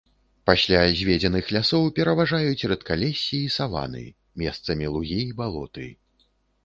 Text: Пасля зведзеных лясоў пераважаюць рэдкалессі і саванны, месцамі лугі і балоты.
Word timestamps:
Пасля 0.49 0.79
зведзеных 1.01 1.51
лясоў 1.57 1.85
пераважаюць 1.99 2.67
рэдкалессі 2.73 3.43
і 3.51 3.55
саванны, 3.59 4.05
месцамі 4.43 4.85
лугі 4.97 5.21
і 5.29 5.41
балоты. 5.43 5.87